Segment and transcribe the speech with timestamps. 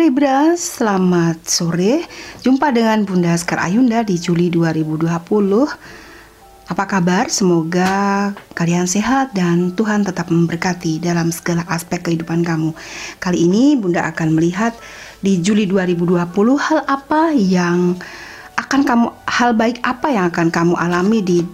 [0.00, 2.08] Libra, selamat sore.
[2.40, 5.04] Jumpa dengan Bunda Skar Ayunda di Juli 2020.
[6.72, 7.28] Apa kabar?
[7.28, 12.72] Semoga kalian sehat dan Tuhan tetap memberkati dalam segala aspek kehidupan kamu.
[13.20, 14.72] Kali ini Bunda akan melihat
[15.20, 16.16] di Juli 2020
[16.56, 18.00] hal apa yang
[18.56, 21.44] akan kamu hal baik apa yang akan kamu alami di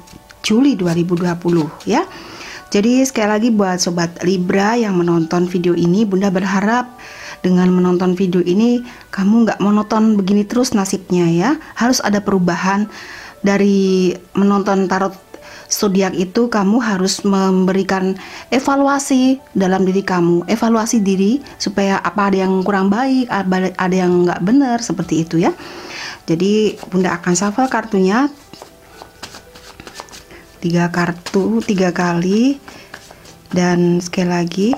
[0.47, 1.35] Juli 2020
[1.83, 2.07] ya.
[2.71, 6.95] Jadi sekali lagi buat sobat Libra yang menonton video ini Bunda berharap
[7.45, 11.51] dengan menonton video ini kamu nggak monoton begini terus nasibnya ya.
[11.77, 12.89] Harus ada perubahan
[13.45, 15.15] dari menonton tarot
[15.67, 18.15] zodiak itu kamu harus memberikan
[18.55, 20.47] evaluasi dalam diri kamu.
[20.47, 23.27] Evaluasi diri supaya apa ada yang kurang baik
[23.75, 25.51] ada yang nggak benar seperti itu ya.
[26.27, 28.31] Jadi bunda akan shuffle kartunya.
[30.63, 32.59] Tiga kartu tiga kali.
[33.47, 34.69] Dan sekali lagi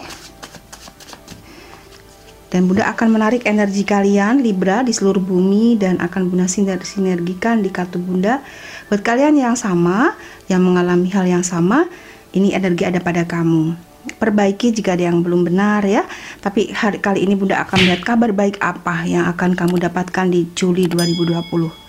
[2.49, 7.69] dan Bunda akan menarik energi kalian Libra di seluruh bumi dan akan Bunda sinergikan di
[7.69, 8.41] kartu Bunda.
[8.89, 10.17] Buat kalian yang sama
[10.49, 11.85] yang mengalami hal yang sama
[12.33, 13.77] ini energi ada pada kamu.
[14.17, 16.09] Perbaiki jika ada yang belum benar ya.
[16.41, 20.49] Tapi hari kali ini Bunda akan melihat kabar baik apa yang akan kamu dapatkan di
[20.57, 21.89] Juli 2020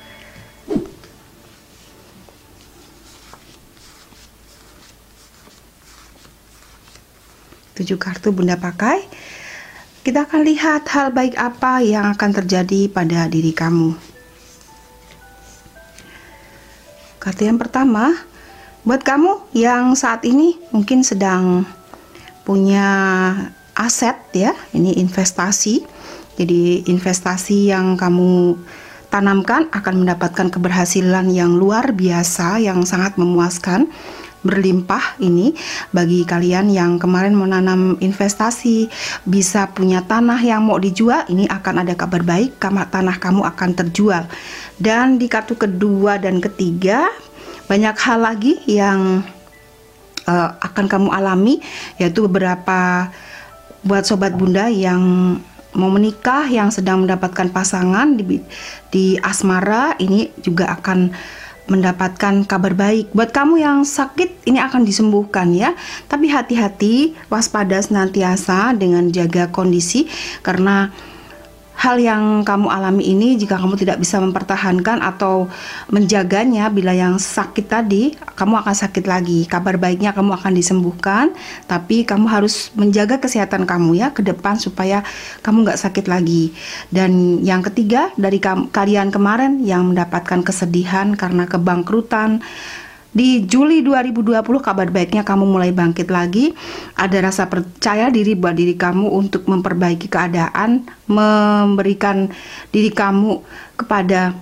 [7.80, 9.08] tujuh kartu bunda pakai
[10.00, 13.96] kita akan lihat hal baik apa yang akan terjadi pada diri kamu.
[17.20, 18.16] Kartu yang pertama,
[18.88, 21.68] buat kamu yang saat ini mungkin sedang
[22.48, 22.88] punya
[23.76, 25.84] aset ya, ini investasi.
[26.40, 28.56] Jadi investasi yang kamu
[29.12, 33.92] tanamkan akan mendapatkan keberhasilan yang luar biasa yang sangat memuaskan
[34.40, 35.52] berlimpah ini
[35.92, 38.88] bagi kalian yang kemarin menanam investasi
[39.28, 43.70] bisa punya tanah yang mau dijual ini akan ada kabar baik kamar tanah kamu akan
[43.76, 44.24] terjual.
[44.80, 47.12] Dan di kartu kedua dan ketiga
[47.68, 49.22] banyak hal lagi yang
[50.26, 51.62] uh, akan kamu alami
[52.00, 53.12] yaitu beberapa
[53.84, 55.02] buat sobat bunda yang
[55.78, 58.42] mau menikah yang sedang mendapatkan pasangan di,
[58.90, 61.14] di asmara ini juga akan
[61.70, 63.14] mendapatkan kabar baik.
[63.14, 65.78] Buat kamu yang sakit ini akan disembuhkan ya.
[66.10, 70.10] Tapi hati-hati, waspada senantiasa dengan jaga kondisi
[70.42, 70.92] karena
[71.80, 75.48] hal yang kamu alami ini jika kamu tidak bisa mempertahankan atau
[75.88, 79.48] menjaganya bila yang sakit tadi kamu akan sakit lagi.
[79.48, 81.32] Kabar baiknya kamu akan disembuhkan
[81.72, 85.08] tapi kamu harus menjaga kesehatan kamu ya ke depan supaya
[85.40, 86.52] kamu nggak sakit lagi.
[86.92, 92.44] Dan yang ketiga dari kalian kemarin yang mendapatkan kesedihan karena kebangkrutan
[93.10, 96.54] di Juli 2020 kabar baiknya kamu mulai bangkit lagi.
[96.94, 102.30] Ada rasa percaya diri buat diri kamu untuk memperbaiki keadaan, memberikan
[102.70, 103.42] diri kamu
[103.82, 104.38] kepada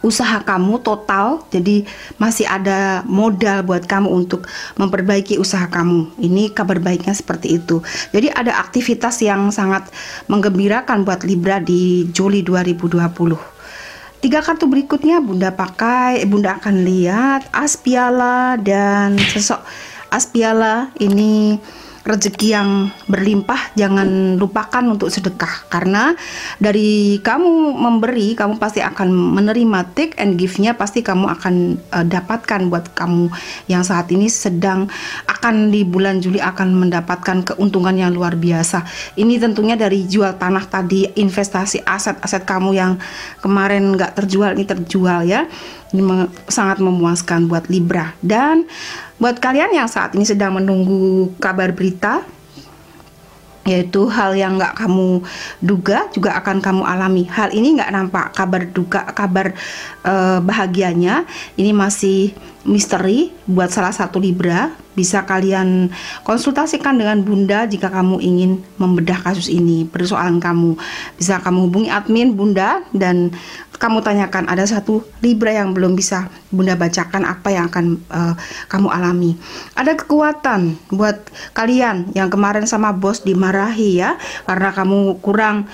[0.00, 1.44] usaha kamu total.
[1.52, 1.84] Jadi
[2.16, 4.48] masih ada modal buat kamu untuk
[4.80, 6.16] memperbaiki usaha kamu.
[6.16, 7.84] Ini kabar baiknya seperti itu.
[8.16, 9.92] Jadi ada aktivitas yang sangat
[10.32, 13.59] menggembirakan buat Libra di Juli 2020
[14.20, 19.64] Tiga kartu berikutnya Bunda pakai, Bunda akan lihat Aspiala dan sosok
[20.12, 21.56] Aspiala ini
[22.00, 25.68] rezeki yang berlimpah jangan lupakan untuk sedekah.
[25.68, 26.16] Karena
[26.56, 31.54] dari kamu memberi kamu pasti akan menerima take and give-nya pasti kamu akan
[31.92, 33.28] uh, dapatkan buat kamu
[33.68, 34.88] yang saat ini sedang
[35.28, 38.84] akan di bulan Juli akan mendapatkan keuntungan yang luar biasa.
[39.16, 42.92] Ini tentunya dari jual tanah tadi investasi aset-aset kamu yang
[43.44, 45.44] kemarin nggak terjual ini terjual ya.
[45.90, 46.06] Ini
[46.46, 48.14] sangat memuaskan buat Libra.
[48.22, 48.62] Dan
[49.20, 52.24] buat kalian yang saat ini sedang menunggu kabar berita
[53.68, 55.20] yaitu hal yang nggak kamu
[55.60, 57.28] duga juga akan kamu alami.
[57.28, 59.52] Hal ini nggak nampak kabar duka kabar
[60.02, 61.28] uh, bahagianya.
[61.60, 62.32] Ini masih
[62.64, 64.72] misteri buat salah satu Libra.
[64.96, 65.92] Bisa kalian
[66.26, 69.84] konsultasikan dengan Bunda jika kamu ingin membedah kasus ini.
[69.84, 70.80] Persoalan kamu.
[71.20, 73.30] Bisa kamu hubungi admin Bunda dan
[73.80, 78.36] kamu tanyakan ada satu libra yang belum bisa bunda bacakan apa yang akan uh,
[78.68, 79.40] kamu alami
[79.72, 81.16] ada kekuatan buat
[81.56, 85.64] kalian yang kemarin sama bos dimarahi ya karena kamu kurang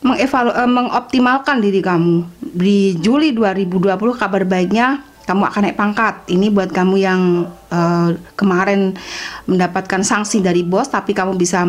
[0.00, 6.14] mengevalu uh, mengoptimalkan diri kamu di Juli 2020 kabar baiknya kamu akan naik pangkat.
[6.34, 8.98] Ini buat kamu yang uh, kemarin
[9.46, 11.62] mendapatkan sanksi dari bos, tapi kamu bisa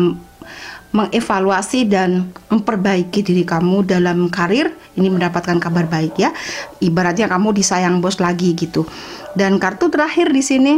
[0.94, 4.70] mengevaluasi dan memperbaiki diri kamu dalam karir.
[4.94, 6.30] Ini mendapatkan kabar baik ya.
[6.78, 8.86] Ibaratnya kamu disayang bos lagi gitu.
[9.34, 10.74] Dan kartu terakhir di sini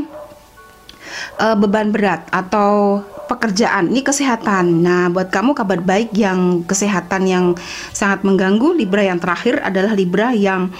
[1.36, 4.86] uh, beban berat atau pekerjaan, ini kesehatan.
[4.86, 7.46] Nah, buat kamu kabar baik yang kesehatan yang
[7.92, 10.72] sangat mengganggu Libra yang terakhir adalah Libra yang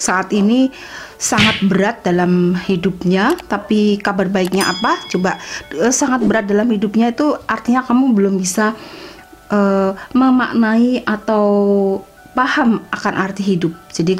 [0.00, 0.72] saat ini
[1.20, 4.96] sangat berat dalam hidupnya, tapi kabar baiknya apa?
[5.12, 5.36] Coba
[5.76, 8.72] uh, sangat berat dalam hidupnya itu artinya kamu belum bisa
[9.52, 11.44] uh, memaknai atau
[12.32, 13.76] paham akan arti hidup.
[13.92, 14.16] Jadi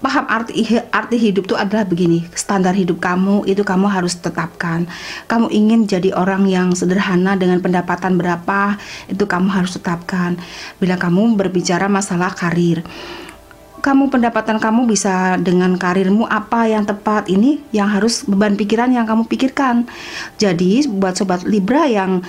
[0.00, 4.88] paham arti arti hidup itu adalah begini standar hidup kamu itu kamu harus tetapkan
[5.28, 8.80] kamu ingin jadi orang yang sederhana dengan pendapatan berapa
[9.12, 10.40] itu kamu harus tetapkan
[10.80, 12.80] bila kamu berbicara masalah karir
[13.80, 17.26] kamu pendapatan kamu bisa dengan karirmu apa yang tepat?
[17.26, 19.88] Ini yang harus beban pikiran yang kamu pikirkan.
[20.36, 22.20] Jadi buat sobat Libra yang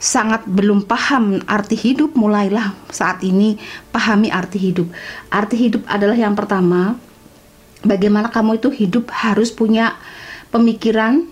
[0.00, 3.56] sangat belum paham arti hidup, mulailah saat ini
[3.92, 4.88] pahami arti hidup.
[5.28, 6.96] Arti hidup adalah yang pertama,
[7.84, 9.96] bagaimana kamu itu hidup harus punya
[10.52, 11.24] pemikiran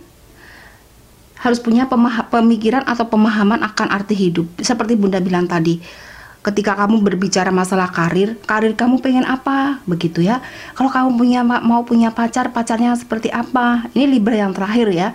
[1.38, 1.86] harus punya
[2.34, 4.50] pemikiran atau pemahaman akan arti hidup.
[4.58, 5.78] Seperti bunda bilang tadi
[6.42, 9.82] ketika kamu berbicara masalah karir karir kamu pengen apa?
[9.84, 10.40] Begitu ya.
[10.72, 13.90] Kalau kamu punya mau punya pacar pacarnya seperti apa?
[13.92, 15.08] Ini libra yang terakhir ya.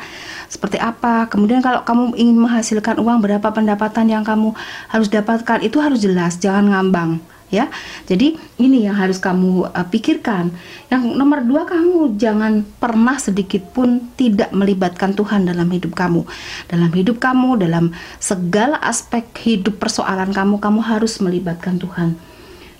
[0.52, 1.25] Seperti apa?
[1.31, 4.54] Kemudian kalau kamu ingin menghasilkan uang berapa pendapatan yang kamu
[4.92, 5.66] harus dapatkan?
[5.66, 7.70] Itu harus jelas jangan ngambang ya.
[8.10, 10.50] Jadi ini yang harus kamu uh, pikirkan.
[10.90, 16.26] Yang nomor dua kamu jangan pernah sedikit pun tidak melibatkan Tuhan dalam hidup kamu,
[16.66, 22.18] dalam hidup kamu, dalam segala aspek hidup persoalan kamu, kamu harus melibatkan Tuhan.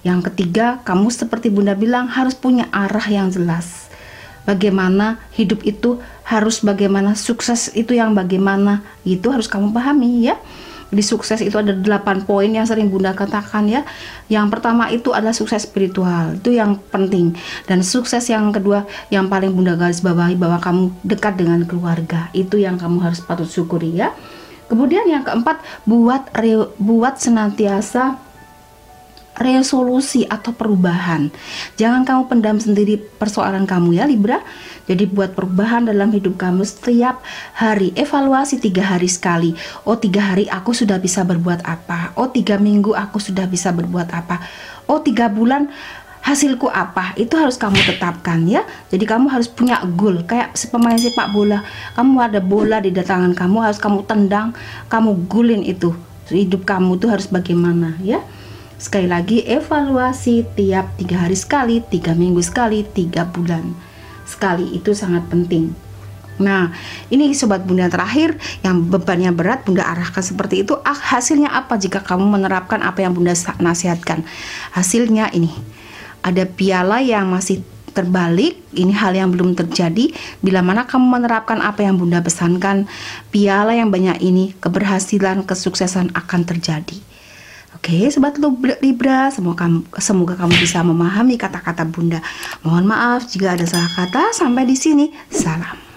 [0.02, 3.88] Yang ketiga, kamu seperti Bunda bilang harus punya arah yang jelas.
[4.44, 10.36] Bagaimana hidup itu harus bagaimana sukses itu yang bagaimana itu harus kamu pahami ya
[10.94, 13.81] di sukses itu ada 8 poin yang sering Bunda katakan ya.
[14.31, 16.38] Yang pertama itu adalah sukses spiritual.
[16.40, 17.36] Itu yang penting.
[17.68, 22.31] Dan sukses yang kedua yang paling Bunda garis bawahi bahwa kamu dekat dengan keluarga.
[22.31, 24.16] Itu yang kamu harus patut syukuri ya.
[24.72, 26.31] Kemudian yang keempat buat
[26.80, 28.23] buat senantiasa
[29.38, 31.33] resolusi atau perubahan.
[31.80, 34.39] Jangan kamu pendam sendiri persoalan kamu ya Libra.
[34.83, 37.24] Jadi buat perubahan dalam hidup kamu setiap
[37.56, 37.95] hari.
[37.95, 39.56] Evaluasi tiga hari sekali.
[39.88, 42.13] Oh tiga hari aku sudah bisa berbuat apa.
[42.19, 44.44] Oh tiga minggu aku sudah bisa berbuat apa.
[44.85, 45.71] Oh tiga bulan
[46.24, 51.35] hasilku apa itu harus kamu tetapkan ya jadi kamu harus punya goal kayak pemain sepak
[51.35, 51.68] bola
[52.00, 54.56] kamu ada bola di tangan kamu harus kamu tendang
[54.88, 55.91] kamu gulin itu
[56.31, 58.24] hidup kamu tuh harus bagaimana ya
[58.78, 63.74] sekali lagi evaluasi tiap tiga hari sekali tiga minggu sekali tiga bulan
[64.24, 65.75] sekali itu sangat penting.
[66.42, 66.74] Nah,
[67.14, 68.34] ini sobat bunda terakhir
[68.66, 70.74] yang bebannya berat bunda arahkan seperti itu.
[70.81, 74.25] Ah, hasilnya apa jika kamu menerapkan apa yang bunda nasihatkan?
[74.74, 75.54] Hasilnya ini
[76.26, 77.62] ada piala yang masih
[77.94, 78.58] terbalik.
[78.74, 80.10] Ini hal yang belum terjadi.
[80.42, 82.90] Bila mana kamu menerapkan apa yang bunda pesankan,
[83.30, 87.12] piala yang banyak ini keberhasilan, kesuksesan akan terjadi.
[87.83, 88.39] Oke, sobat
[88.80, 92.24] Libra, semoga kamu, semoga kamu bisa memahami kata-kata Bunda.
[92.63, 94.31] Mohon maaf jika ada salah kata.
[94.31, 95.93] Sampai di sini, salam.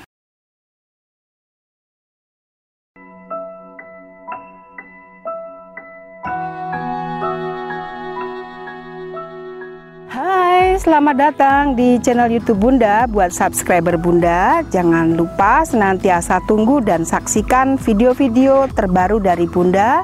[10.86, 13.10] Selamat datang di channel YouTube Bunda.
[13.10, 19.98] Buat subscriber Bunda, jangan lupa senantiasa tunggu dan saksikan video-video terbaru dari Bunda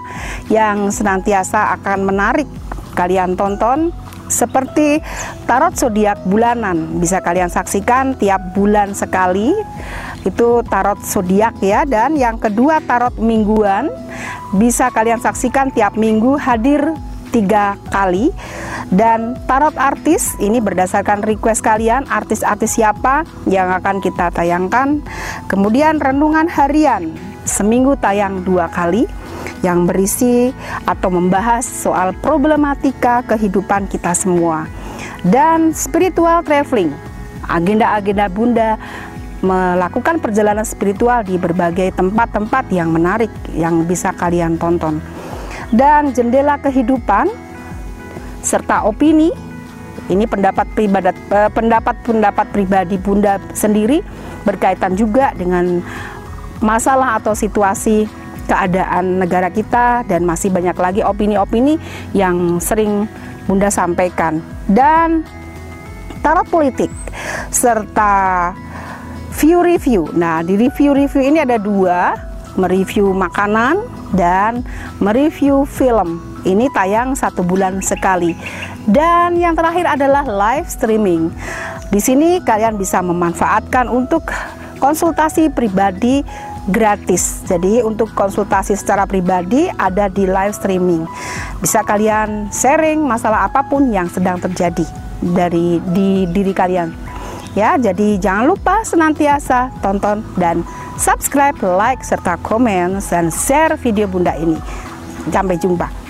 [0.50, 2.50] yang senantiasa akan menarik
[2.98, 3.94] kalian tonton
[4.26, 4.98] seperti
[5.46, 6.98] tarot zodiak bulanan.
[6.98, 9.54] Bisa kalian saksikan tiap bulan sekali.
[10.26, 11.86] Itu tarot zodiak ya.
[11.86, 13.86] Dan yang kedua tarot mingguan.
[14.58, 16.90] Bisa kalian saksikan tiap minggu hadir
[17.30, 18.34] tiga kali
[18.92, 25.00] dan tarot artis ini berdasarkan request kalian artis-artis siapa yang akan kita tayangkan.
[25.48, 27.16] Kemudian renungan harian
[27.48, 29.08] seminggu tayang dua kali
[29.64, 30.52] yang berisi
[30.84, 34.68] atau membahas soal problematika kehidupan kita semua.
[35.24, 36.92] Dan spiritual traveling
[37.48, 38.70] agenda-agenda bunda
[39.42, 45.02] melakukan perjalanan spiritual di berbagai tempat-tempat yang menarik yang bisa kalian tonton.
[45.72, 47.41] Dan jendela kehidupan
[48.52, 49.32] serta opini.
[50.12, 54.04] Ini pendapat pribadi eh, pendapat pendapat pribadi Bunda sendiri
[54.44, 55.80] berkaitan juga dengan
[56.60, 58.04] masalah atau situasi
[58.44, 61.80] keadaan negara kita dan masih banyak lagi opini-opini
[62.12, 63.08] yang sering
[63.48, 64.42] Bunda sampaikan.
[64.68, 65.24] Dan
[66.20, 66.90] tarot politik
[67.48, 68.52] serta
[69.38, 70.10] view review.
[70.12, 72.14] Nah, di review-review ini ada dua,
[72.58, 73.80] mereview makanan
[74.12, 74.66] dan
[75.00, 78.34] mereview film ini tayang satu bulan sekali.
[78.86, 81.30] Dan yang terakhir adalah live streaming.
[81.92, 84.26] Di sini kalian bisa memanfaatkan untuk
[84.82, 86.26] konsultasi pribadi
[86.70, 87.46] gratis.
[87.46, 91.06] Jadi untuk konsultasi secara pribadi ada di live streaming.
[91.62, 94.86] Bisa kalian sharing masalah apa pun yang sedang terjadi
[95.22, 96.90] dari di diri kalian.
[97.52, 100.64] Ya, jadi jangan lupa senantiasa tonton dan
[100.96, 104.56] subscribe, like serta komen dan share video Bunda ini.
[105.28, 106.01] Sampai jumpa.